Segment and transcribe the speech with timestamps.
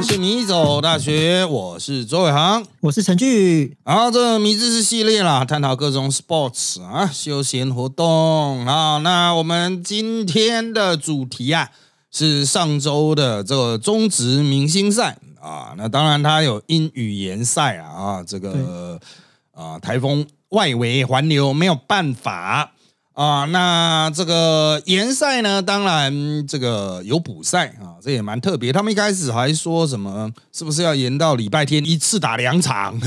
[0.00, 3.76] 们是米走大学，我是周伟航，我是陈俊。
[3.84, 8.96] 好，这迷知识系列啦，探讨各种 sports 啊，休闲活动啊。
[9.04, 11.68] 那我们今天的主题啊，
[12.10, 15.74] 是上周的这个中职明星赛啊。
[15.76, 18.98] 那当然，它有英语言赛啊，啊，这个
[19.52, 22.72] 啊台风外围环流没有办法。
[23.20, 25.60] 啊，那这个联赛呢？
[25.60, 28.72] 当然，这个有补赛啊，这也蛮特别。
[28.72, 32.98] 他们一开始还说什么，是不是要延到礼拜天一次打两场？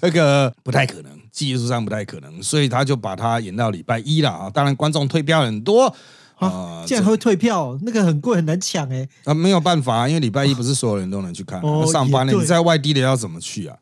[0.00, 4.48] 这个不太可能，技术上不太可能，所以他就把它延到礼拜一了啊。
[4.48, 5.94] 当然，观众退票很多
[6.38, 9.06] 啊，竟然会退票，那个很贵，很难抢哎。
[9.24, 11.60] 啊，没有办法，因为礼拜一不是所有人都能去看，
[11.92, 13.76] 上班了，你在外地的要怎么去啊？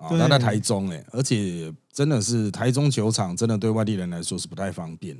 [0.00, 1.72] 啊，他在台中哎，而且。
[1.92, 5.14] 真的是台中球场，真的对外地人来说是不太方便。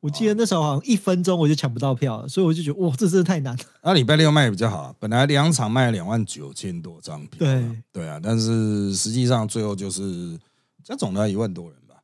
[0.00, 3.62] 我记得那时候好像一分钟我就抢不到票，所以我就觉得哇，这真的太难了。
[3.82, 10.38] 那 礼拜六卖比较好，本来两场卖两万九千多张票，对对啊，但是实际上最后就是
[10.84, 11.96] 这总的一万多人吧。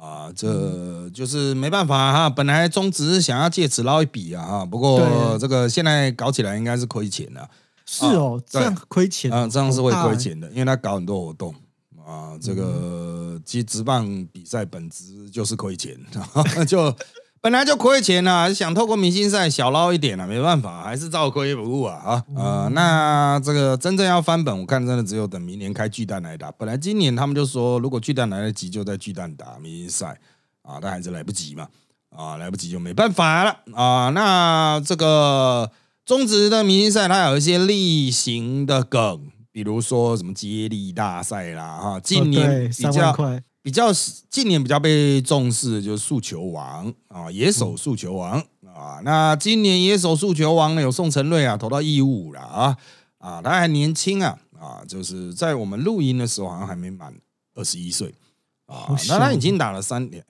[0.00, 2.30] 啊，这就是没办法哈。
[2.30, 7.48] 本来中职想要借此捞一笔啊，哈，不过这个现在搞起来应该是亏钱了。
[7.84, 11.54] 是哦，这样亏钱啊，这样是会亏钱的，因为他搞很多活动。
[12.08, 15.94] 啊，这个其实直棒比赛本质就是亏钱，
[16.66, 16.96] 就
[17.42, 22.24] 本来就亏钱啊，想透过明星赛小捞一点啊，没办法，还是照亏不误啊啊！
[22.34, 26.50] 呃，那这个真正要翻本，我看真的只有等明年开巨蛋来打。
[26.52, 30.18] 本来今年他们就说，如果巨蛋来得及，就在巨蛋打明星赛
[30.62, 31.68] 啊，但还是来不及嘛
[32.08, 34.08] 啊，来不及就没办法了啊。
[34.14, 35.70] 那这个
[36.06, 39.30] 中职的明星赛，它有一些例行的梗。
[39.50, 43.14] 比如说什么接力大赛啦，哈，近年比较
[43.62, 43.92] 比较
[44.28, 49.00] 近年比较被重视的就是速球王啊，野手速球王啊。
[49.04, 52.76] 那今年野手速球王呢有宋承瑞啊，投到一五了啊
[53.18, 57.14] 啊，他还年轻啊啊，就是在我们录音的时候好像还没满
[57.54, 58.14] 二十一岁
[58.66, 60.24] 啊，那他已经打了三年，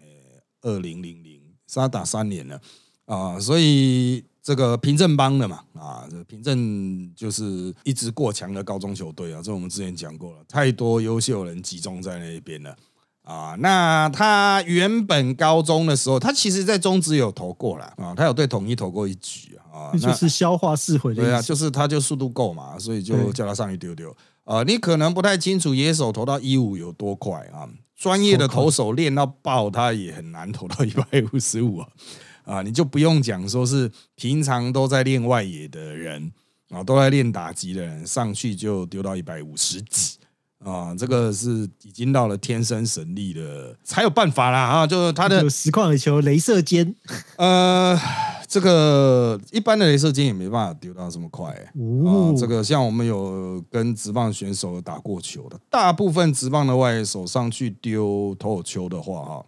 [0.62, 1.40] 二零零零，
[1.72, 2.60] 他打三年了
[3.04, 4.24] 啊，所以。
[4.48, 12.74] 这个平镇帮的嘛，啊，这平镇就是一支过强的高中球队啊，这我们之前讲过了，太多优秀人集中在那边了
[13.24, 13.54] 啊。
[13.58, 24.62] 那他原本高中的时候，他其实在中职有投过了啊，他有对统一投过一局啊，就是消化式回对啊，就是他就速度够嘛，所以就叫他上去丢丢啊。
[24.62, 31.04] 你可能不太清楚野手投到一五有多快啊，专业的投手练到爆，他也很难投到一百
[31.34, 31.88] 五十五啊。
[32.48, 36.32] 啊，你就不用讲，说是平常都在练外野的人
[36.70, 40.16] 啊，都在练打击的人，上去就丢到一百五十几
[40.64, 46.94] 啊，这个是已经到了天生神力的才有办法啦啊，就是他的实况的球，镭射尖，
[47.36, 48.00] 呃，
[48.46, 52.32] 这个一般的镭射尖也没办法丢到这么快啊。
[52.34, 59.46] 这个像我们有跟直棒选手打过球的，大部分直棒的外野手上去丢投球的话，哈。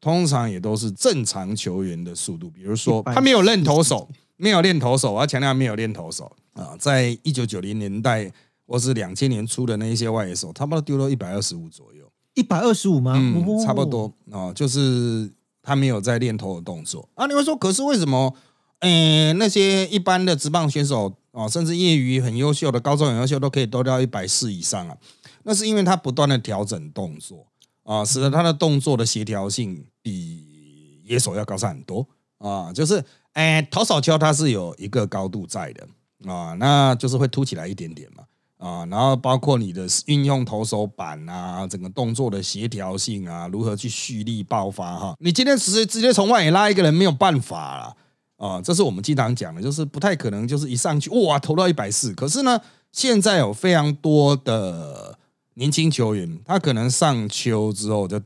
[0.00, 8.32] 通常也都是正常球员的速度，比如说他没有练投手，没有练投手，我要强调没有练投手啊，在一九九零年代
[8.66, 12.04] 或是两千年初的那一些外野手，他把它丢到一百二十五左右，
[12.34, 13.14] 一百二十五吗？
[13.16, 15.30] 嗯，差不多啊，就是
[15.62, 17.26] 他没有在练投的动作啊。
[17.26, 18.34] 你会说，可是为什么？
[18.80, 24.96] 嗯，那些一般的职棒选手啊，甚至业余很优秀的、高中很优秀，都可以丢到一百四以上啊？
[25.42, 27.44] 那是因为他不断的调整动作。
[27.88, 32.06] 啊，使得他的动作的协调性比野手要高上很多
[32.36, 35.88] 啊，就是哎，投手球它是有一个高度在的
[36.30, 38.24] 啊，那就是会凸起来一点点嘛
[38.58, 47.96] 啊，然后包括你的运用投手板啊，整个动作的协调性啊，如何去蓄力爆发哈，你今天直接直接从外野拉一个人没有办法了
[48.36, 52.60] 啊，这是我们经常讲的，就是不太可能，就是一上去哇投到一百四，可是呢，
[52.92, 55.16] 现在有非常多的。
[55.58, 58.20] 年轻球员，他可能上球之后就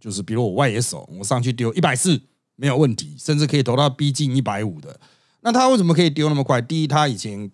[0.00, 2.18] 就是，比如我外野手，我上去丢一百四
[2.56, 4.98] 没有问题，甚至可以投到逼近一百五的。
[5.42, 6.62] 那他为什么可以丢那么快？
[6.62, 7.50] 第一，他以前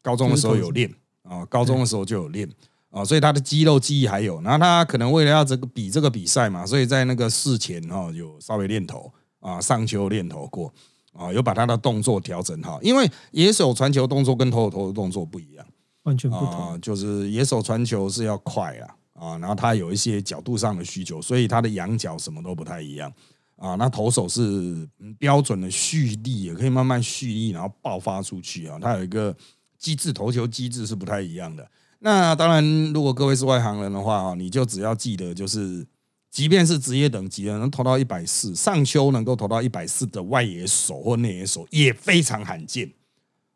[0.00, 0.88] 高中的时候有练
[1.24, 2.48] 啊，高中的时候就有练
[2.90, 4.40] 啊，所以他的肌肉记忆还有。
[4.42, 10.72] 然后他可能为了要这个比这个比赛嘛，所以在那个事前哈有稍微练投啊，上球练投过
[11.12, 12.80] 啊，有把他的动作调整好。
[12.80, 15.66] 因为野手传球动作跟投手投的动作不一样。
[16.08, 23.12] 完全不同，就是野手传球是要快啊啊，然后他有一些角度上的需求，所以他的仰角什么都不太一样
[23.56, 23.74] 啊。
[23.74, 24.88] 那投手是
[25.18, 28.78] 标准的蓄力，也可以慢慢蓄力，然后爆发出去啊。
[28.80, 29.36] 他有一个
[29.76, 31.68] 机制，投球机制是不太一样的。
[32.00, 35.86] 那当然，如果各位是外行人的话啊，你就只要记得，就是
[36.30, 42.90] 即便是职业等级的，能投到一百四，上丘能够投到一百四的外野手或内野手也非常罕见。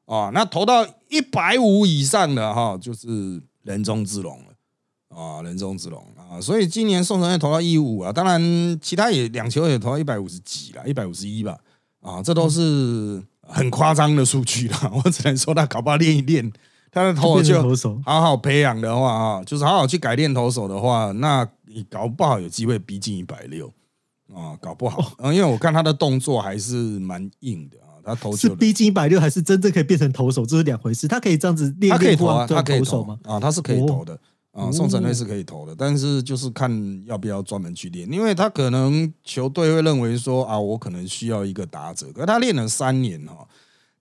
[0.06, 8.40] 啊，那投到一百五以上的哈，就是人中之龙了啊，人中之龙啊，所以今年宋承宪投到一五啊，当然
[8.81, 11.58] 其他也两球也投到一百五十几了，一百五十一吧，
[12.00, 16.52] 啊，这都是很夸张的数据了， 我只能说他搞不好练一练，
[16.90, 17.43] 他的投
[17.76, 23.72] 手好好培养的话啊，就是好好去改练投手的话，那你搞不好有机会逼近一百六
[24.34, 27.76] 啊，搞不好，嗯，因为我看他的动作还是蛮硬的。
[28.04, 30.44] 他投是逼近一百六，还是真正可以变成投手？
[30.44, 31.06] 这是两回事。
[31.06, 33.19] 他可以这样子练练啊，他可以投吗？
[33.25, 34.19] 啊，他是可以投的
[34.50, 34.70] 啊。
[34.70, 42.06] 宋承瑞是可以投的，但是就是看要不要专门去练，因为他可能球队会认为说啊，我可能需要一个打者。
[42.12, 43.46] 可他练了三年哈，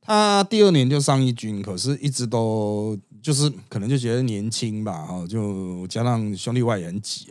[0.01, 7.27] 他第二年就上一军，可是一直都就是可能就觉得年轻吧哈，就加上兄弟外援挤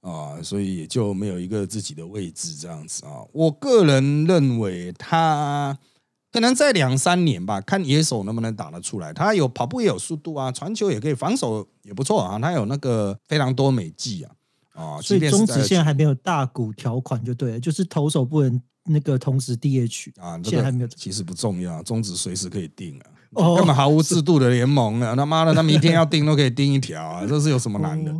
[0.00, 3.24] 啊，所以也就没有一个自己的位置这样子啊。
[3.32, 5.76] 我个人认为他。
[6.34, 9.12] 可能在两三年吧，看野手能不能打得出来。
[9.12, 12.36] 他有跑步也有速度啊，传球也可以，防守也不错啊。
[12.40, 14.32] 他有那个非常多美技啊
[14.74, 15.00] 啊！
[15.00, 20.36] 所以中止现在还没有大股条款就对了，就是投手不能那个同时 DH 啊。
[20.42, 23.06] 现在还没有，其实不重要，中止随时可以定啊。
[23.34, 25.14] 哦，根本毫无制度的联盟啊！
[25.14, 28.10] 他妈的，他明天要定都可以定一条啊， 这是有什么难的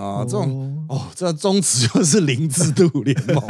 [0.00, 0.22] 啊？
[0.22, 3.44] 这种哦，这中止就是零制度联盟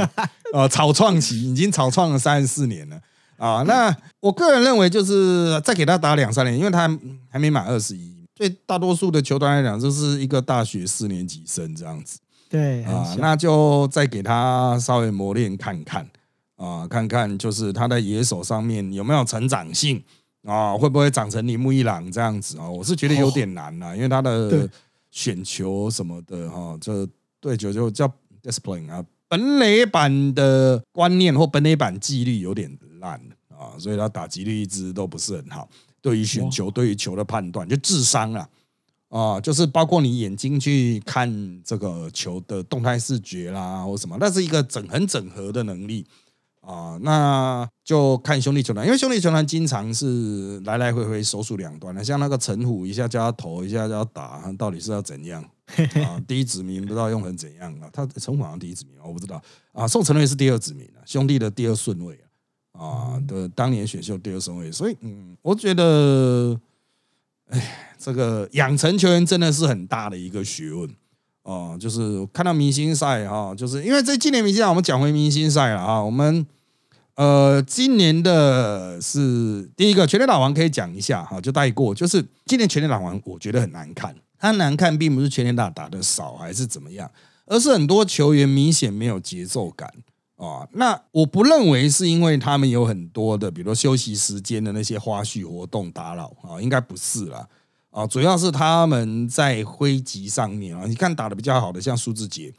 [0.55, 2.99] 啊，草创期已经草创了三十四年了。
[3.37, 6.89] 啊，那我个人认为就是再给他打两三年，因为他
[7.29, 8.15] 还没满二十一。
[8.35, 12.19] 对大多数的球团来讲，就是一个大学四年级生这样子。
[12.49, 16.07] 对啊，那就再给他稍微磨练看看
[16.57, 20.03] 啊，看看就是他在野手上面有没有成长性
[20.45, 22.69] 啊，会不会长成铃木一朗这样子啊？
[22.69, 24.69] 我是觉得有点难啊，因为他的
[25.11, 27.09] 选球什么的哈，这
[27.41, 28.07] 对球就叫
[28.43, 32.77] discipline 啊，本垒板的观念或本垒板纪律有点。
[32.99, 33.21] 烂
[33.51, 35.69] 啊，所以他打击率一直都不是很好。
[36.01, 38.49] 对于选球、对于球的判断，就智商啊
[39.11, 46.07] 啊，就是包括你眼睛去看这个球的动态视觉啦，或什么，那是一个整很整合的能力
[46.63, 46.99] 啊。
[47.03, 55.45] 那就看兄弟球团，因为兄弟球团经常是来来回回手数两端的，像那个陈虎，一下叫他投，一下叫他打，到底是要怎样
[56.05, 56.23] 啊？
[56.27, 57.91] 第一指名不知道用成怎样啊？
[57.93, 59.43] 他陈虎好像第一指名，我不知道
[59.73, 59.87] 啊。
[59.87, 62.19] 宋承瑞是第二指名啊，兄弟的第二顺位。
[62.79, 66.55] 啊的当年选秀第二顺位，所以嗯，我觉得，
[67.49, 70.87] 哎，这个养成球员真的是很大的一个学问
[71.45, 71.75] 哦。
[71.81, 76.05] 就是看到明星赛哈，就是因为这今年明星赛，我们讲回明星赛了啊。
[76.05, 76.47] 我们
[77.15, 81.95] 呃，今年的是第一个全垒打王可以讲一下哈，就带过。
[81.95, 84.15] 就是今年全垒打王，我觉得很难看。
[84.39, 87.11] 他难看，并不是全垒打打的少还是怎么样，
[87.47, 89.93] 而是很多球员明显没有节奏感。
[90.37, 97.49] 啊，那我不认为是因为他们有很多的，比如休息时间的那些花絮活动打扰啊，应该不是啦。
[97.89, 102.53] 啊，主要是他们在挥击上面啊，你看打的比较好的像苏志杰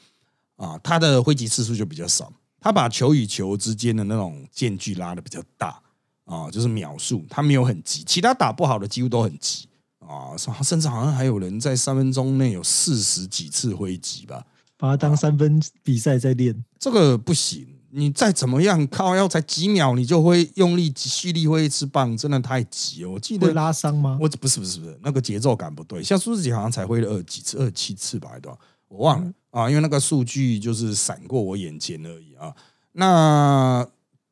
[0.56, 5.80] 啊，他的挥击次数就比较少，他把球与球之间的那种间距拉的比较大
[6.26, 9.68] 啊，就是秒数他没有很急，其他打不好的几乎都很急
[10.07, 14.45] 啊，甚至好像还有人在三分钟内有四十几次挥击吧。
[14.77, 17.68] 把它当三分比赛在练，这个不行。
[17.89, 23.09] 你再怎么样靠，要才几秒，你就会用力蓄力挥一次棒，真的太急了。
[23.09, 24.19] 我记得会拉伤吗？
[24.21, 26.04] 我不是不是不是，那个节奏感不对。
[26.04, 28.59] 像苏志杰好像才挥了二几次，二七次吧，还多少？
[28.90, 32.54] 我忘了啊，因为那个数据就是闪过我眼前而已啊。
[32.92, 33.87] 那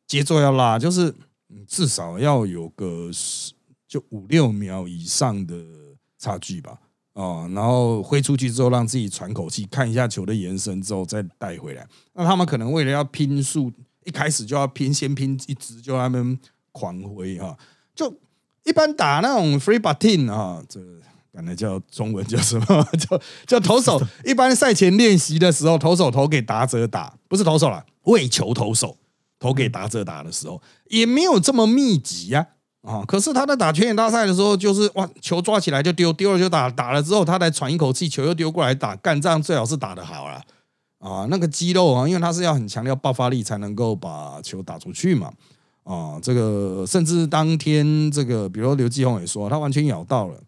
[0.05, 1.15] 节奏要拉，就是
[1.65, 3.09] 至少要有个
[3.87, 5.55] 就五六秒以上的
[6.17, 6.79] 差距吧。
[7.13, 11.87] 哦，然后挥出去之后，让自己喘口气，看一下球的延伸之后再带回来。
[12.13, 13.71] 那他们可能为了要拼速，
[14.03, 16.37] 一开始就要拼，先拼一直就他们
[16.73, 17.57] 狂挥哈。
[17.95, 18.13] 就
[18.65, 20.81] 一般打那种 free batting 啊，这
[21.31, 22.83] 刚才叫中文叫什么？
[22.99, 24.01] 叫叫投手。
[24.25, 28.97] 一般赛前练习的时候，投手投给打者打，不是投手了，为球投手
[29.39, 32.47] 投给打者打的时候，也没有这么密集呀。
[33.07, 40.41] 可是他在打全垒大赛的时候，就是哇，球抓起来就丢，丢了就打，打了之后他才喘一口气，球又丢过来打，干仗最好是打得好了
[40.99, 41.25] 啊！
[41.29, 45.33] 那个肌肉啊，因为他是要很强调爆发力才能够把球打出去嘛
[45.83, 46.19] 啊！
[46.21, 50.39] 这个甚至当天这个，比如刘继宏也说，他完全咬到了，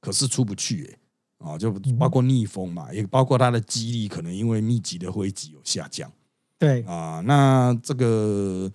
[0.00, 0.98] 可是出不去
[1.40, 1.56] 哎啊！
[1.56, 6.12] 就包括逆风嘛，也包括他的肌力可能因为密集的挥击有下降。
[6.58, 8.70] 对啊，那这个。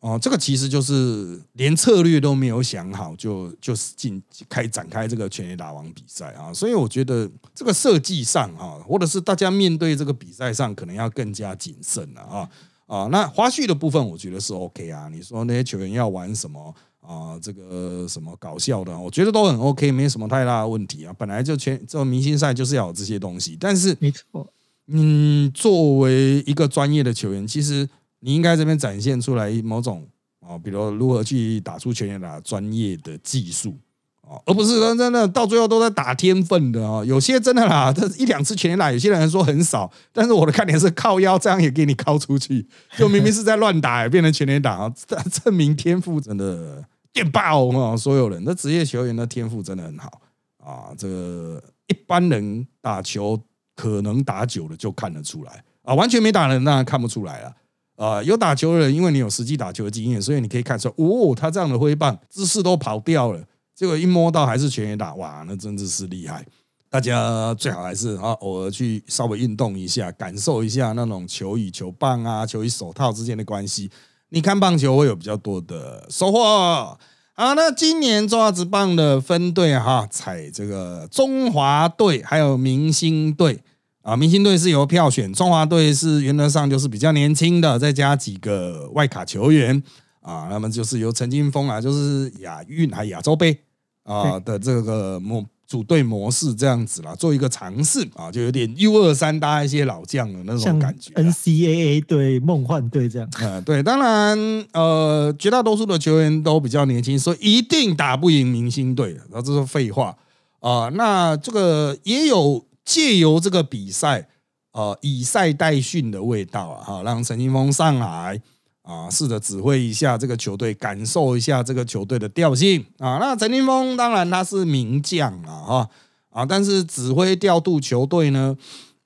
[0.00, 12.48] 哦，这个其实就是连策略都没有想好，就就是进开展开这个全垒打王比赛啊，所以我觉得这个设计上啊，或者是大家面对这个比赛上，可能要更加谨慎了啊
[12.86, 13.08] 啊。
[13.10, 15.08] 那花絮的部分，我觉得是 OK 啊。
[15.08, 21.12] 你说那些球员要玩什么啊，这个什么搞笑的，我觉得都很 OK，没什么太大的问题啊。
[21.18, 24.48] 本来就全这明星赛就是要有这些东西，但是没错，
[24.86, 27.88] 嗯，作为一个专业的球员，其实
[28.20, 30.06] 你应该这边展现出来某种
[30.40, 33.76] 啊，比如如何去打出全垒打专业的技术
[34.22, 34.40] 啊。
[34.46, 44.92] 而不是真的到最后都在打天分的哦，有些真的啦，这一两次全垒打，有些人说很少，但是我的看点是靠腰这样也给你靠出去，就明明是在乱打，变成全垒打啊，
[45.30, 47.96] 证明天赋真的电爆啊！
[47.96, 50.20] 所有人，那职业球员的天赋真的很好
[50.62, 53.40] 啊，这个一般人打球
[53.74, 57.54] 可能打久了就看得出来啊，完全没打人当然看不出来了
[57.98, 63.42] 啊，有打球的人，因为你有实际打球的经验，所以你可以看出，哦，他这样的挥棒姿势都跑掉了。
[63.74, 66.46] 结果一摸到还是全员打，哇，那真的是厉害！
[66.88, 73.90] 大家最好还是啊，偶尔去稍微运动一下，感受一下那种球与球棒啊、球与手套之间的关系。
[74.30, 76.98] 你看棒球会有比较多的收获。
[77.34, 83.62] 好，那今年中华职棒的分队哈，采这个中华队还有明星队
[84.08, 89.82] 啊，明星队是由票选，中华队是原则上就是比较年轻的，再加几个外卡球员
[90.22, 93.58] 啊，那么就是由陈金峰啊，就是亚运还亚洲杯。
[94.04, 103.28] 啊的这个模组队模式这样子啦，做一个尝试啊，就有点 U 二三搭一些老将的那种感觉，NCAA 对梦幻队这样。
[103.34, 110.16] 啊，对，当然呃，绝大多数的球员都比较年轻，所以一定打不赢明星队，然后这是废话
[110.60, 110.88] 啊。
[110.94, 114.26] 那这个也有借由这个比赛，
[114.72, 118.40] 呃，以赛代训的味道啊，哈，让陈金峰上来。
[118.82, 123.18] 啊，试着指挥一下这个球队，感受一下这个球队的调性啊。
[123.20, 125.90] 那陈金峰当然他是名将啊，哈
[126.30, 128.56] 啊，但是指挥调度球队呢，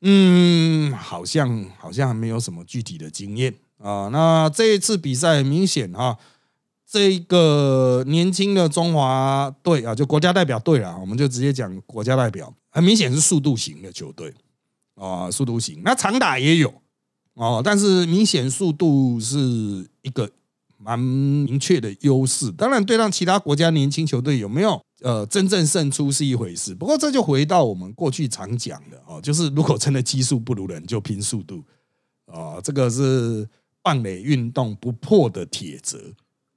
[0.02, 4.08] 嗯，好像好像还没有什么具体的经验啊。
[4.12, 6.16] 那这一次比赛很明显啊，
[6.92, 14.34] 这个年轻的中华队啊，就国家代表队啊，我们就直接讲国家代表，很明显是速度型的球队
[14.96, 15.80] 啊，速度型。
[15.82, 16.70] 那长打也有。
[17.32, 19.38] 哦，但是明显速度是
[20.02, 20.30] 一个
[20.76, 22.52] 蛮明确的优势。
[22.52, 26.74] 当然，对让其他国家年轻球队有没有呃真正胜出是一回事。
[26.74, 31.64] 不过，这就回到我们过去常讲的哦，就是如果真的技术不如人，就拼速度
[32.26, 32.60] 啊。
[32.62, 33.48] 这个是
[33.80, 35.98] 棒垒运动不破的铁则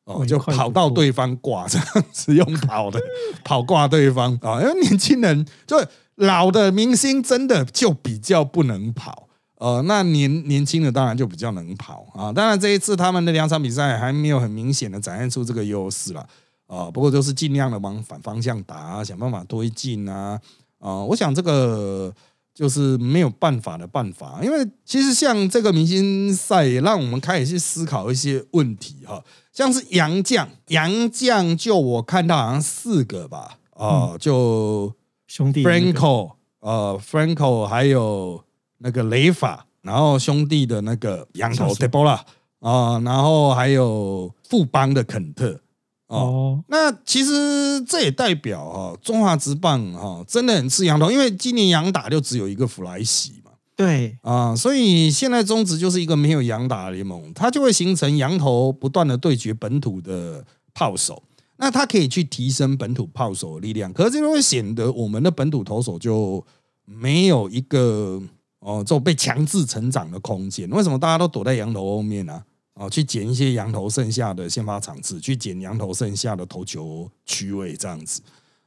[0.06, 3.00] 哦，就跑到对方挂这样子用跑的
[3.44, 4.62] 跑挂对方啊。
[4.62, 5.84] 因为年轻人就
[6.16, 9.28] 老的明星真的就比较不能跑。
[9.58, 12.32] 呃，那年年轻的当然就比较能跑啊。
[12.32, 16.28] 当然这一次他们的两场比赛还没有很明显的展现出这个优势了
[16.68, 16.92] 啊。
[16.92, 20.40] 不过就是尽量的往反方向打，想办法推进啊
[20.80, 21.04] 啊。
[21.06, 22.14] 我想这个
[22.56, 29.24] 就是没有办法的办法，因为其实像这个明星赛也让我们开始去思考一些问题哈。
[29.52, 33.60] 像是杨将，杨将就我看到好像四个吧。
[33.76, 34.92] 啊，就
[35.28, 36.32] 兄弟 Franco
[36.62, 38.42] 呃 Franco 还有。
[38.80, 42.20] 那个雷法，然后兄弟的那个羊头 Debola
[42.60, 45.60] 啊，然后还有富邦的肯特
[46.08, 46.64] 哦。
[46.68, 53.52] 那其实这也代表哈中华职棒哈真的很吃羊头，因为今年羊打就只有一个弗莱西嘛。
[53.76, 61.22] 对啊，所以现在中职就是一个没有羊打的联盟，它就会形成羊头不断的对决本土的炮手，
[61.58, 66.46] 那它可以去提升本土炮手的力量，可是这会显得我们的本土投手就
[66.86, 68.22] 没有一个。
[68.60, 72.42] 哦，这种被强制成长的空间，为什么大家都躲在羊头后面呢？
[72.76, 78.22] 哦，去捡一些羊头剩下的先发场次，去捡羊头剩下的投球区位，这样子。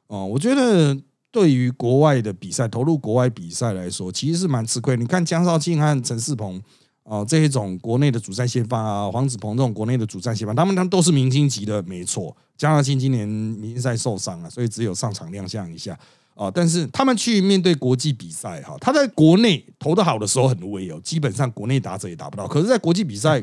[0.07, 0.97] 哦，我觉得
[1.31, 4.97] 对于国外的比赛，投入国外比赛来说，其实是蛮吃亏。
[4.97, 6.61] 你看江少庆和陈世鹏，
[7.03, 12.35] 哦，这一种国内的主战先发啊，黄子鹏这种国内的主战先发，他们他们都是明星级的，没错。
[12.57, 15.99] 江少庆今年明星赛受伤了，所以只有上场亮相一下。
[16.35, 16.49] 啊！
[16.55, 22.47] 但是他们去面对国际比赛哈，他在国内投的好的时候很威哦，基本上国内打者也打不到。
[22.47, 23.43] 可是，在国际比赛，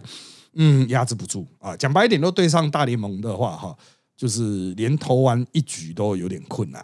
[0.56, 1.76] 嗯，压制不住啊。
[1.78, 3.78] 讲白一点，都对上大联盟的话哈，
[4.18, 6.82] 就是连投完一局都有点困难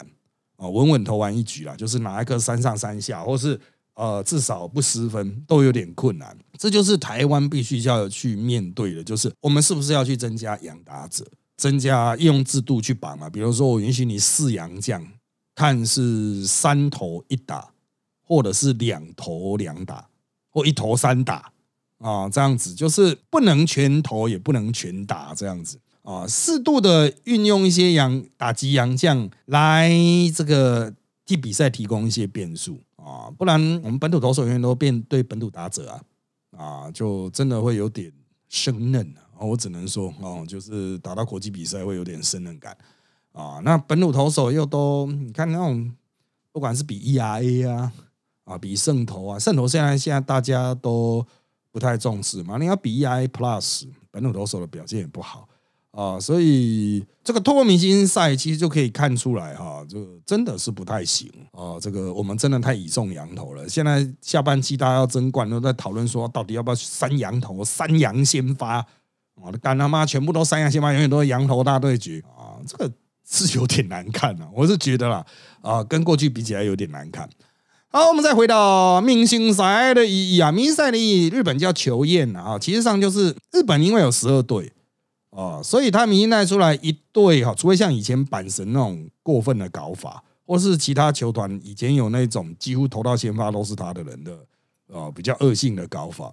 [0.56, 3.58] 啊，稳稳投完一局啦，就是拿一个三上三下，或是
[3.94, 6.36] 呃至少不失分都有点困难。
[6.58, 11.26] 这就是台湾必须要去面对的，就是我们是不是要去增加养打者，
[11.56, 13.28] 增加用制度去绑嘛？
[13.28, 15.06] 比如说，我允许你四洋将。
[15.54, 17.74] 看是三投一打，
[18.26, 20.08] 或者是两投两打，
[20.48, 21.51] 或一投三打
[22.02, 25.78] 啊，这样子就是不能全投，也不能全打，这样子。
[26.02, 29.88] 啊，适度的运用一些洋打击洋将来
[30.34, 30.92] 这个
[31.24, 32.80] 替比赛提供一些变数。
[32.96, 36.02] 啊，不然我们本土投手员都变对本土打者啊。
[36.56, 38.12] 啊，就真的会有点
[38.48, 39.46] 生嫩啊。
[39.46, 42.76] 我只能说哦，就是打到国际比赛会有点生嫩感。
[43.32, 43.60] 啊。
[43.62, 45.92] 那本土投手又都你看那种，
[46.50, 47.92] 不管是比 ERA 啊
[48.44, 51.24] 啊，比胜投啊，胜投现在现在大家都
[51.72, 52.58] 不太重视嘛。
[52.58, 55.48] 你要比 E I Plus，本土投手的表现也不好。
[55.90, 61.76] 啊，所以这个透过明星赛其实就可以看出来哈，就真的是不太行啊。
[61.78, 63.68] 这个我们真的太倚重羊头了。
[63.68, 68.86] 现在下半期大家要争冠，都在讨论说到底要不要三羊头、三羊先发。
[69.34, 72.56] 我的干他妈，全部都三羊先发，永远都是羊头大对决啊！
[72.66, 72.90] 这个
[73.28, 75.26] 是有点难看啊，我是觉得啦，
[75.60, 77.28] 啊，跟过去比起来有点难看。
[77.94, 84.72] 好，我们再回到明星赛的意义啊，明星赛的意义，日本叫球宴啊，其实上就是日本因为有十二队。
[85.28, 94.38] 哦，所以他明星赛出来一队哈，除非像以前阪神那种过分的搞法，或是其他球团以前有那种几乎投到先发都是他的人的，
[94.86, 96.32] 哦，比较恶性的搞法，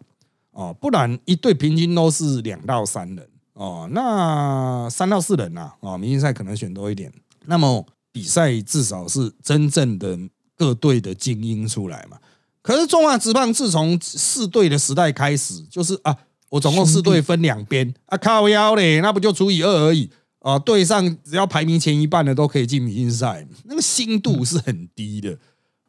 [0.52, 7.12] 哦，不然一队平均都是两到三人，哦，那三到四人呐，啊，明星赛可能选多一点，
[7.48, 10.18] 那么比赛至少是真正的
[10.60, 12.20] 各队的精英出来嘛。
[12.62, 16.16] 可是中华职棒自从四队的时代开始，就是啊。
[16.52, 20.58] 我总共四队分两边啊，靠腰嘞，那不就除以二而已啊？
[20.58, 25.38] 队上只要排名前一半的都可以进明星赛，那个心度是很低的。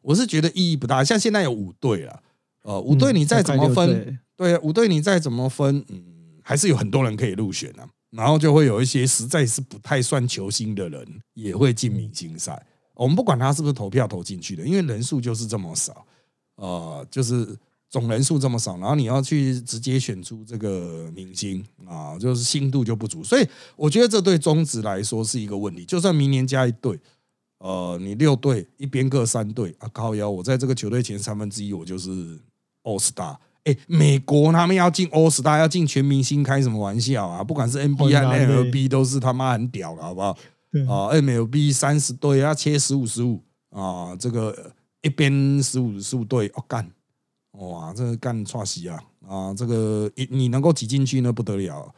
[0.02, 1.02] 我是觉得意义不大。
[1.02, 2.22] 像现在有五队了，
[2.60, 6.04] 呃，五队你再怎么分，对，五队你再怎么分，嗯，
[6.42, 7.88] 还是有很多人可以入选啊。
[8.10, 12.66] 然后就会有一些实在是不太算球星的人也会进明星赛。
[12.94, 16.06] 我们不管他是不是投票投进去的，因为人数就是这么少，
[16.56, 17.56] 呃，就是。
[17.92, 23.44] 总人数这么少，然后你要去直接选出这个明星啊，就是心度就不足，所以
[23.74, 25.84] 我觉得这对中职来说是一个问题。
[25.84, 26.96] 就算明年加一队，
[27.58, 32.38] 呃，你六队一边各三队啊，靠腰，我在这个球队前三分之一，我就是
[32.84, 33.36] All Star。
[33.64, 37.42] 哎，美国他们要进 All Star，要进全明星，开什么玩笑啊？
[37.42, 40.38] 不管是 NBA、MLB 都是他妈很屌的，好不好？
[40.88, 46.90] 啊，MLB 三十队要切十五十五啊，这个一边十五十五队，哦干。
[47.58, 49.52] 哇，这个干串西啊啊！
[49.52, 51.92] 这个你你能够挤进去呢，不得了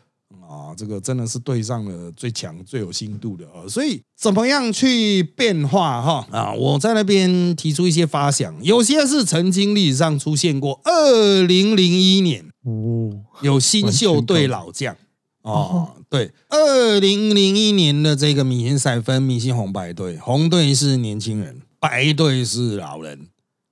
[0.48, 0.74] 啊！
[0.74, 3.68] 这个真的是对上了最强、最有心度的啊！
[3.68, 6.54] 所以怎么样去变化哈啊？
[6.54, 10.80] 我在那边提出一些发想，有些是曾经历史上出现过。
[10.85, 14.96] 二零零一年哦，有新秀对老将
[15.42, 23.28] 哦，对，二零零一年的这个明星赛分明星红白队，红队是年轻人，白队是老人。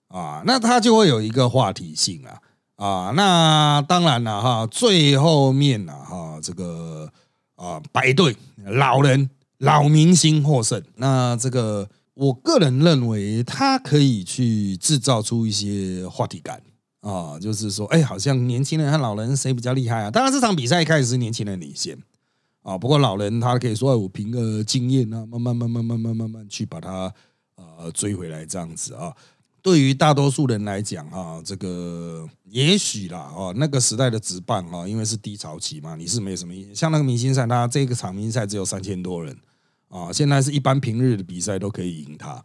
[0.09, 2.41] 啊，那他就会有一个话题性啊。
[2.75, 7.09] 啊，那当然了哈，最后面呢哈，这个
[7.55, 16.61] 啊白队老人老明星获胜，那这个我个人认为他可以去制造出一些话题感
[17.01, 20.11] 啊，就是说，哎，好像年轻人和老人谁比较厉害啊？
[20.11, 21.99] 当然这场比赛一开始是年轻人领先
[22.63, 27.13] 啊，不过老人他可以说我凭个经验啊，慢慢慢慢慢慢慢慢去把他
[27.57, 29.15] 呃追回来这样子啊。
[29.63, 39.37] 对于大多数人来讲，哈，这个也许啦，哦，那个时代的直棒啊，因为是低潮期嘛，你是没什么意像那个明星赛，他这个场明星赛只有三千多人
[39.89, 42.43] 啊，现在是一般平日的比赛都可以赢他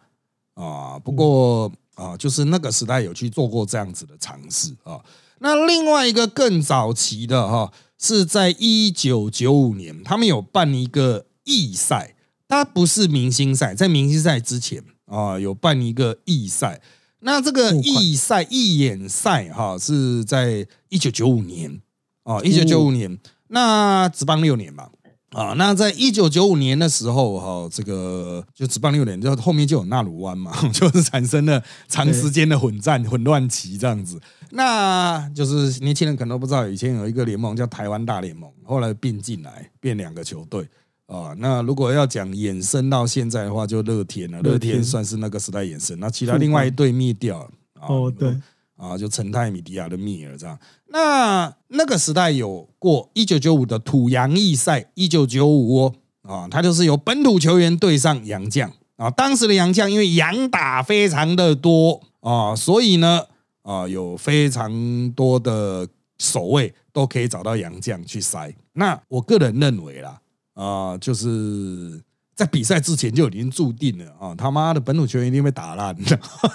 [0.55, 0.99] 啊。
[0.99, 4.99] 不过啊，就是那个时代有去做过这样子的尝试啊。
[5.39, 12.15] 那另外一个更早期的哈，是在一九九五年，他们有办一个义赛，
[12.47, 16.81] 它不是明星赛，在明星赛之前啊，有办一个义赛。
[17.19, 21.81] 那这个义赛义演赛哈是在一九九五年
[22.23, 24.89] 啊，一九九五年，那只办六年嘛
[25.35, 34.17] 啊，那在一九九五年的时候哈，这个就只办六年，就后面就有纳鲁湾嘛， 就是产生了长时间的混战混乱期这样子。
[34.51, 40.65] 那就是年轻人可能都不知道，以前有一个联盟叫台湾大联盟，后来并进来变两个球队。
[41.07, 44.41] 啊，那如果要讲衍生到现在的话，就乐天了。
[44.41, 47.49] 乐天算是那个时代衍生，那其他另外一队灭掉了。
[47.81, 48.33] 哦，对，
[48.77, 50.57] 啊，就陈泰米迪亚的灭了这样。
[50.87, 59.09] 那那个时代有过一九九五的土洋义赛，一九九五啊，它就是由本土球员对上洋将啊。
[59.09, 63.23] 当时的洋将因为洋打非常的多啊，所以呢
[63.63, 68.53] 啊，有非常多的守卫都可以找到洋将去塞。
[68.73, 70.21] 那我个人认为啦。
[70.55, 72.01] 啊，就是
[72.35, 74.35] 在比赛之前就已经注定了啊！
[74.35, 76.03] 他妈的本土球员一定被打烂，的，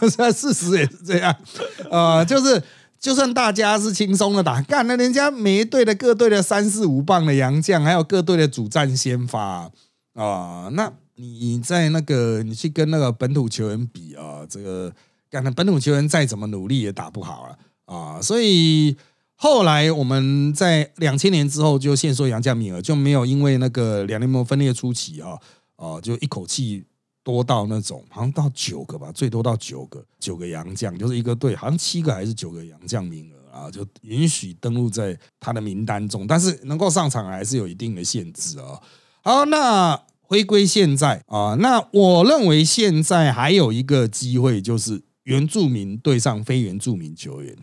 [0.03, 1.35] 现在事实也是这样
[1.91, 2.23] 啊！
[2.23, 2.63] 就是
[2.99, 9.71] 就算大家是轻松的打，干那人家每一队的各队的三四五棒的洋将，还有各队的主战先发
[10.13, 14.93] 啊，那你在那个你去跟那个本土球员比啊，这个
[15.31, 18.21] 干的本土球员再怎么努力也打不好了啊！
[18.21, 18.95] 所以
[19.35, 25.39] 后来我们在两千年之后就限缩洋将名额，就没有因为那个两联盟分裂初期啊，
[25.81, 26.85] 啊就一口气
[27.25, 38.79] 多到那种好像到九个吧，最多到九个，九个洋将，就是一个队好像七个还是九个洋将名额啊，就允许登录在他的名单中，但是能够上场还是有一定的限制啊。
[39.23, 47.57] 好，那回归现在啊，那我认为现在还有一个机会就是原住民对上非原住民球员。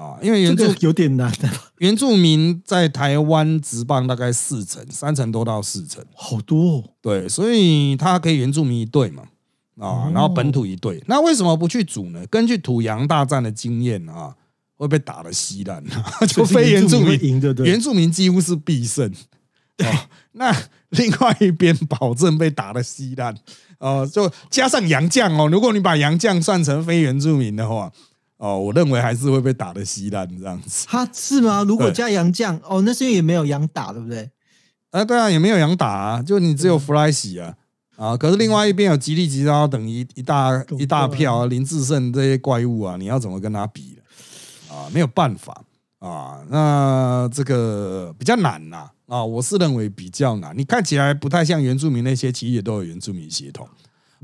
[0.00, 6.76] 啊，因为原住有点难的， 原住民在台湾直棒大概四成，三成多到四成，好多。
[6.78, 6.84] 哦。
[7.02, 9.24] 对，所以他可以原住民一队嘛，
[9.78, 11.04] 啊，然后本土一队。
[11.06, 12.26] 那为什么不去组呢？
[12.30, 14.34] 根据土洋大战的经验啊，
[14.76, 15.84] 会被打的稀烂，
[16.26, 19.12] 就非原住民赢的，原住民几乎是必胜。
[19.84, 20.50] 啊，那
[20.90, 23.34] 另外一边保证被打的稀烂，
[23.78, 27.92] 哦，就加上洋将哦，如果你把洋将算成非原住民的话。
[28.40, 30.86] 哦，我认为还是会被打的稀烂这样子。
[30.88, 31.62] 哈是吗？
[31.68, 34.30] 如果加洋将，哦，那是因为也没有洋打，对不对？
[34.92, 37.54] 啊，对啊，也没有洋打啊，就你只有弗莱喜啊
[37.96, 38.16] 啊！
[38.16, 43.98] 可是另外一边有吉利吉刀等一一大一大票林志胜这些怪物啊，你要怎么跟他比
[44.70, 45.62] 啊，没有办法
[45.98, 46.40] 啊。
[46.48, 50.56] 那这个比较难呐啊，我是认为比较难。
[50.56, 53.68] 你看起来不太像原住民那些，其实也都有原住民血统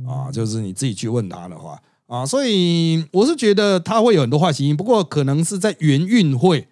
[0.09, 0.33] 啊。
[0.33, 1.79] 就是你自己去问他的话。
[2.06, 6.68] 啊，所以我是觉得他会有很多话题，不过可能是在元运会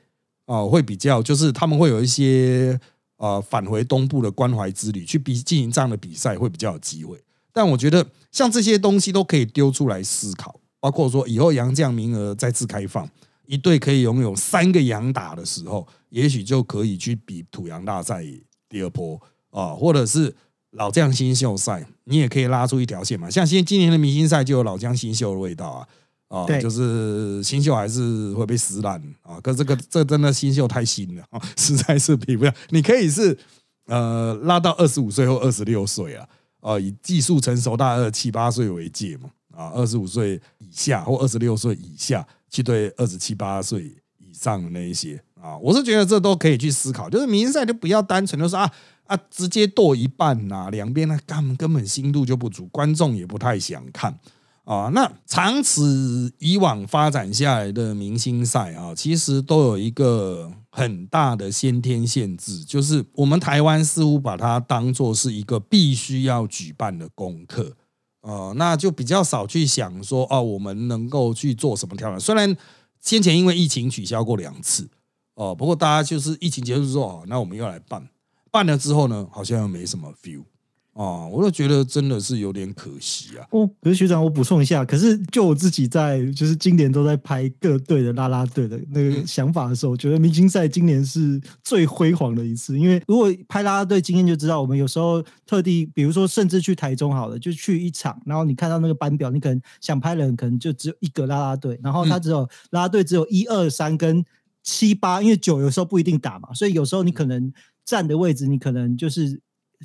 [0.47, 2.79] 啊，会比较就是他们会有一些
[3.17, 7.21] 呃返回东部的关怀之旅去比进行这样的比赛会比较有机会。
[7.53, 13.09] 但我觉得像这些东西都可以丢出来思考，包括说以后洋将名额再次开放，
[13.47, 18.25] 一队可以拥有三个洋打的时候，也许就可以去比土洋大赛
[18.69, 19.21] 第二波
[19.51, 20.33] 啊，或者是。
[20.75, 23.31] 老将新秀赛，你也可以拉出一条线嘛。
[23.31, 25.87] 像现今年的明星赛就有老将新秀的味道
[26.29, 29.41] 啊，啊，就是新秀还是会被撕烂啊。
[29.41, 32.53] 可这个这真的新秀太新了啊， 实在是比不了。
[32.71, 33.39] 你可以是
[33.87, 36.29] 呃拉到二十五岁或二十六岁啊，
[36.61, 43.85] 啊，以技术成熟大二七八岁为界嘛，啊，二十五岁以下或二十六岁以下去对二十七八岁
[44.19, 47.09] 以上的那一些啊，我是觉得这都可以去思考。
[47.09, 48.69] 就是明星赛就不要单纯的说啊。
[49.07, 54.19] 啊，直接剁一半呐，两边呢根根本心度就不足，观众也不太想看
[54.65, 54.91] 啊。
[54.95, 67.77] 那长此以往发展下来的明星赛啊，其实都有一个很大的先天限制，就是我们台湾似乎把它当做是一个必须要举办的功课
[68.23, 72.19] 呃，那就比较少去想说哦，我们能够去做什么调整。
[72.19, 72.57] 虽然
[73.03, 74.89] 先前因为疫情取消过两次
[75.35, 78.09] 哦，不过大家就是疫情结束之后，那我们又来办。
[78.55, 80.45] 办了之后呢，好像又没什么 feel
[80.93, 83.45] 啊，我就觉得真的是有点可惜啊。
[83.51, 92.79] 哦，可是学长，我补充一下，可是就我自己在就是今年都在拍各队的拉拉队的那个想法的时候，我觉得明星赛今年是最辉煌的一次。
[92.79, 104.25] 因为如果拍拉拉队，今天就知道我们有时候特地，比如说甚至去台中好了，就去一场，然后你看到那个班表，你可能想拍人可能就只有一个拉拉队，然后他只有拉拉队只有一二三跟
[104.63, 107.53] 七八，因为九有时候不一定打嘛，所以有时候你可能。
[107.85, 109.41] 站的位置，你可能就是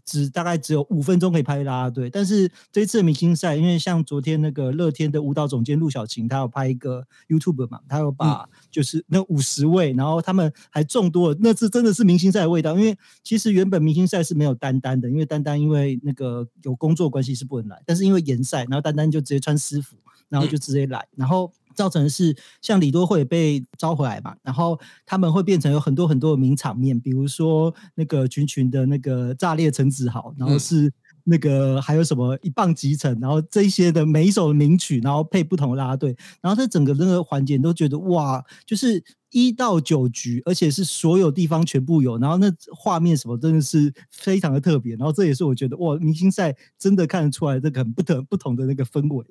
[0.05, 2.09] 只大概只有五分钟可以拍拉拉队。
[2.09, 12.77] 但是这一次明星赛，因为像昨天那个乐天的舞蹈总监陆小琴，他有拍一个 YouTube 嘛，他有把就是那五十位，然后他们还众多，那次真的是明星赛的味道。
[12.77, 19.97] 因为其实原本明星赛是没有丹丹的，因为丹丹因为那个有工作关系是不能来，但是因为延赛，然后丹丹就直接穿私服，
[20.29, 21.51] 然后就直接来，然后。
[21.79, 30.91] 造成是像李多会被招回来嘛，然后他们会变成有很多很多的名场面，比如说那个群群的那个炸裂陈子豪，然后是
[31.23, 49.25] 那个还有什么一棒集成，然后这些的每一首名曲，然后配不同的拉队，然后在整个那个环节都觉得哇，就是一到九局，而且是所有地方全部有，然后那画面什么真的是非常的特别，然后这也是我觉得哇，明星赛真的看得出来这个很不同不同的那个氛围。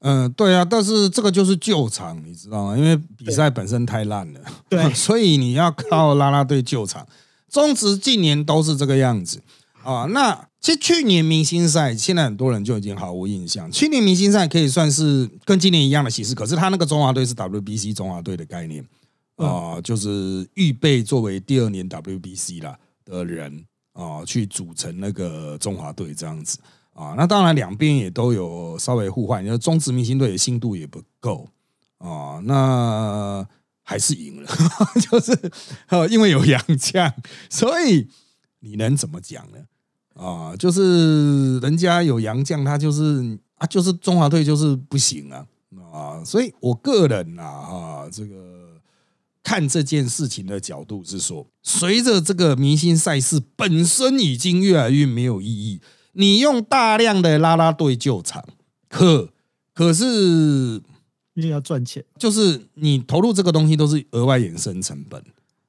[0.00, 2.76] 嗯，对啊，但是这个就是救场，你知道吗？
[2.78, 7.06] 因为比赛本身太烂了，对， 所以你要靠拉拉队救场。
[7.50, 9.42] 中职近年都是这个样子
[9.82, 10.04] 啊。
[10.10, 13.70] 那其实去年明星赛，现在很多人就已经毫无印象。
[13.72, 18.86] 去年明星赛可以算是跟今年一样的形式，可是他那个中华队是 WBC 中华队的概念
[19.36, 26.58] 啊，就是预备作为第二年 WBC 啦的人啊，去组成那个中华队这样子。
[26.98, 31.48] 啊，那当然两边也都有稍微互换，因为中职明星队的信度也不够
[31.98, 33.46] 啊，那
[33.84, 34.50] 还是赢了，
[35.00, 35.32] 就是，
[36.10, 37.14] 因为有洋将，
[37.48, 38.08] 所以
[38.58, 39.58] 你能怎么讲呢？
[40.14, 45.46] 啊，就是人家有洋将，他就是啊，就是中华队就是不行啊
[45.92, 48.80] 啊，所以我个人呐啊，这个
[49.44, 55.80] 看这件事情的角度是说，随着这个明星赛事本身已经越来越没有意义，
[56.18, 58.44] 你用大量的拉拉队救场，
[58.88, 59.28] 可
[59.72, 60.80] 可是
[61.32, 65.22] 毕竟要赚钱，就是你投入这个东西都是额外衍生成本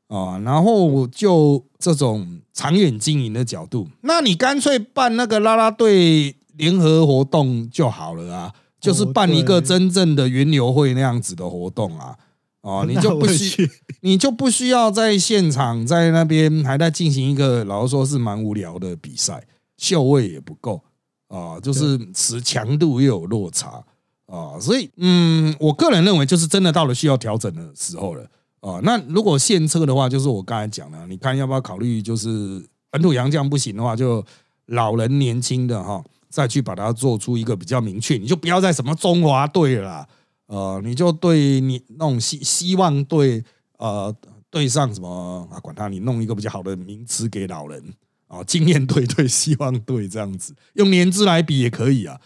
[0.08, 0.40] 啊。
[0.40, 12.16] 然后就这种长远经营的角度，那你干脆办那个拉拉队联合活动就好了啊，就是办一个真正的云流会那样子的活动啊。
[12.62, 13.70] 哦， 你就不需，
[14.02, 19.46] 你就不需要在现场在那边还在进行一个，老实说是蛮无聊的比赛，
[19.80, 20.84] 秀位也不够
[21.30, 23.84] 啊，就是持强度又有落差
[24.28, 28.24] 啊，所以嗯，我个人认为就是真的到了需要调整的时候了
[28.60, 28.80] 啊。
[28.84, 34.24] 那如果现车的话，就是我刚才讲的，你看要不要考虑，就是本土洋将不行的话，就
[34.68, 40.08] 老人年轻的哈，再去把它做出一个比较明确，你就不要再什么中华队了。
[40.48, 43.44] 呃，你就对你那种希希望对
[43.78, 44.14] 呃
[44.50, 45.60] 对上什么啊？
[45.60, 47.84] 管他，你弄一个比较好的名词给老人
[48.30, 52.18] 啊，经验队对 希望队这样子，用年资来比也可以啊。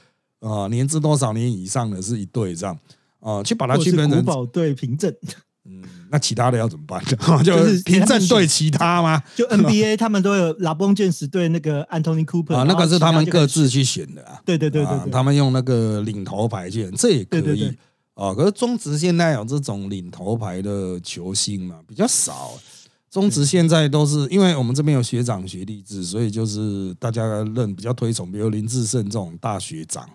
[0.42, 2.78] 啊，年资多少年以上的是一队这样
[3.22, 5.12] 啊，去把它区分成古堡队凭证。
[5.66, 7.02] 嗯，那其他的要怎么办？
[7.42, 9.24] 就是凭证对其他吗？
[9.34, 14.42] 就 NBA 他们都有拉崩剑士对那个 Anthony Cooper 啊，那个是他们各自去选的啊。
[14.46, 17.74] 对对对对，他们用那个领头牌去选，这也可以。
[18.16, 22.52] 啊，可是中职现在有这种领头牌的球星嘛，比较少。
[23.14, 30.10] 中职现在都是因为我们这边有学长学弟制，所以就是大家认比较推崇，比如林志胜这种大学长，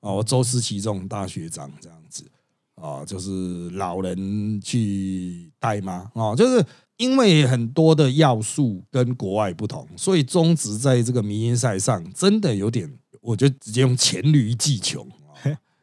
[0.00, 2.30] 哦，周思齐这种大学长这样子，
[2.74, 6.10] 啊，就是老人去带吗？
[6.12, 6.62] 哦，就是
[6.98, 15.08] 因为很多的要素跟国外不同，所以中职在这个民营赛上真的有点，我就直接用黔驴技穷。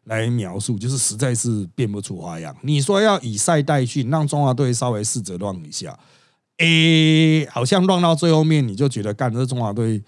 [0.04, 2.56] 来描述，就是实在是变不出花样。
[2.62, 6.00] 你说要以赛代训，让中华队稍微试着乱一下，
[6.58, 10.04] 诶，好像乱到最后面，你就觉得干这中华队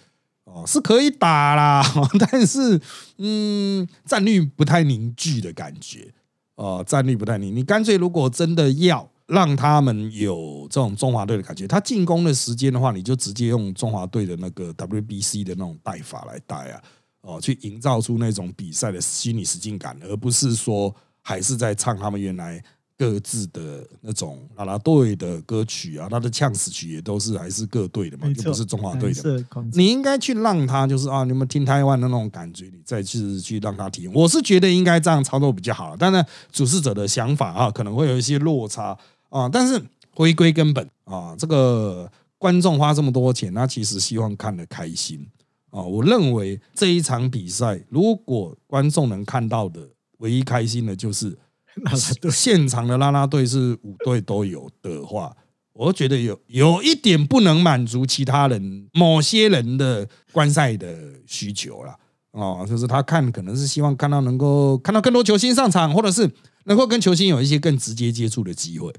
[0.45, 1.83] 哦是可以打啦，
[2.19, 2.79] 但是
[3.17, 6.13] 嗯，战力不太凝聚的感觉
[6.55, 7.55] 哦，战力不太凝。
[7.55, 16.81] 你干脆如果真的要让他们有这种中华队的感觉，他进攻的时间的话，你就直接用中华队的那个 WBC 的那种带法来带啊。
[17.21, 22.63] 哦，去营造出那种比赛的心理实境感，而不是说还是在唱他们原来
[22.99, 29.45] 各自的那种啦啦队的歌曲啊，他的呛死曲也都是还是各队的嘛，就不是中华队的。
[29.71, 34.11] 你应该去让他就是啊，你们听台湾的那种感觉，你再去去让他体验。
[34.13, 38.97] 我是觉得应该这样操作比较好，但是主事者的想法啊，可能会有一些落差
[39.29, 39.47] 啊。
[39.47, 39.81] 但是
[40.13, 45.25] 回归根本啊，这个观众花这么多钱，他其实希望看得开心。
[45.69, 51.37] 啊，我认为这一场比赛，如果观众能看到的唯一开心的就是
[52.31, 55.35] 现场的啦啦队是五队都有的话，
[55.73, 61.95] 我觉得有有一点不能满足其他人某些人的观赛的需求了。
[62.31, 66.29] 哦，就是他看可能是希望看到能够看到更多球星上场，或者是
[66.65, 68.93] 能够跟球星有一些更直接接触的机会。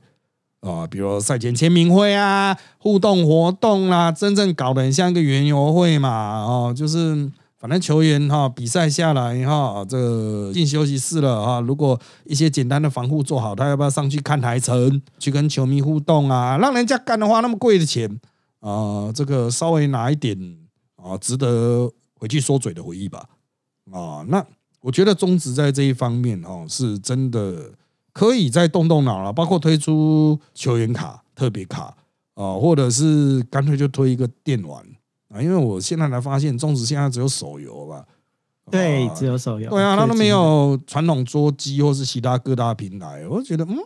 [0.60, 16.56] 啊，比如赛前签名会啊，互动活动啦，真正搞得很像一个园游会嘛，哦，就是反正球员哈比赛下来哈，这个进休息室了啊，如果一些简单的防护做好，他要不要上去看台城，去跟球迷互动啊？
[16.56, 18.18] 让人家干的话那么贵的钱
[18.60, 20.36] 啊，这个稍微拿一点
[20.96, 23.28] 啊，值得回去说嘴的回忆吧。
[23.92, 24.44] 啊，那
[24.80, 27.72] 我觉得中职在这一方面哦，是真的。
[28.12, 31.96] 可以再动动脑了，包括推出球员卡、特别卡
[32.34, 34.84] 啊，或者是干脆就推一个电玩
[35.30, 35.40] 啊。
[35.40, 38.06] 因为我现在才发现，中职现在只有手游吧？
[38.70, 39.70] 对，只有手游。
[39.70, 43.26] 对啊，他都没有传统桌机或是其他各大平台。
[43.26, 43.76] 我就觉得，嗯，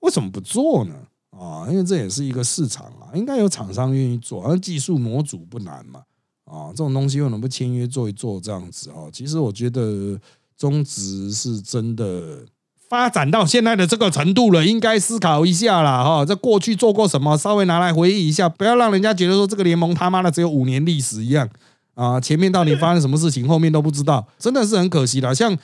[0.00, 0.94] 为什么不做呢？
[1.30, 6.02] 啊，因为这也是一个市场啊，应该有厂商愿意做，而技术模组不难嘛。
[6.44, 9.10] 啊，这种东西又能不签约做一做这样子啊？
[9.12, 10.18] 其实我觉得
[10.56, 12.44] 中职是真的。
[12.90, 16.24] 发展到现在的这个程度了，应该思考一下了哈。
[16.24, 21.48] 在过去做过什么，稍微拿来回忆一下，不要让人家觉得说这个联盟他妈的只有五年历史一样
[21.94, 22.20] 啊。
[22.20, 25.32] 前面到底发生什么事情，后面都不知道，真的是很可惜的。
[25.32, 25.56] 像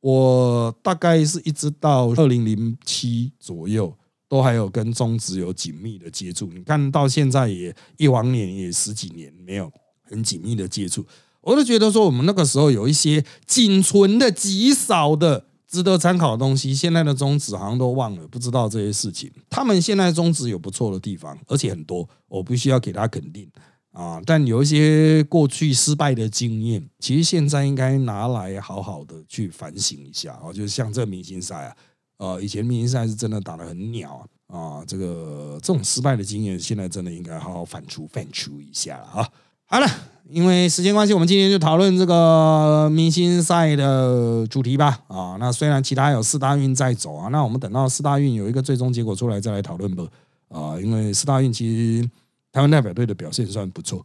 [0.00, 3.90] 我大概是一直到二零零七左右，
[4.28, 6.50] 都还有跟中职有紧密的接触。
[6.54, 11.06] 你看到现在也一往年也十几年没有很紧密的接触，
[11.40, 15.46] 我就觉得说我们那个时候有一些仅存的极少的。
[15.74, 19.28] 值得参考的东西，现在的宗旨好像都忘了，不知道这些事情。
[19.50, 23.50] 他们现在宗旨有不错的地方，而且很多，我必须要给他肯定
[23.90, 24.22] 啊。
[24.24, 30.52] 但有一些过去失败的经验，其实现在应该拿来好好的去反省一下啊。
[30.52, 31.76] 就是像这明星赛啊，
[32.18, 39.28] 呃，以前明星赛是真的打得很鸟啊，啊，这个这种失败的经验，现在真的应该好好反刍反刍一下了啊。
[39.74, 39.88] 好了，
[40.30, 45.00] 因为时间关系，我们今天就讨论这个明星赛的主题吧。
[45.08, 50.06] 啊，那虽然其他有四大运在走啊，那我们等到四大运有一个最终结果出来再来讨论吧。
[50.48, 52.08] 啊，因为四大运其实
[52.52, 53.98] 台湾代表队的表现算不错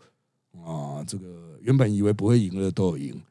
[0.66, 1.26] 啊，这个
[1.62, 3.22] 原本以为不会赢的都有赢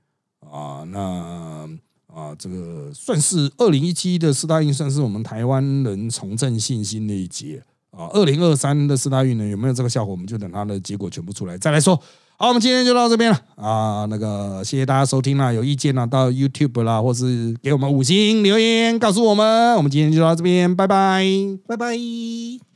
[0.49, 1.69] 啊，那。
[2.07, 8.07] 啊，这个算是二零一七的四大运，算是我们台湾人重振信心的一节啊。
[8.13, 10.13] 二零二三的四大运呢，有没有这个效果？
[10.13, 12.01] 我们就等它的结果全部出来再来说。
[12.41, 14.07] 好，我们今天就到这边了啊。
[14.09, 19.75] 那个，谢谢大家收听啦，有意见呢，到 YouTube 啦，或是给我们五星留言告诉我们。
[19.75, 21.25] 我们今天就到这边，拜拜，
[21.67, 22.68] 拜拜。